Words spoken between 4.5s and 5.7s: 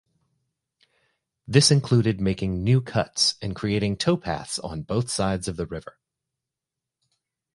on both sides of the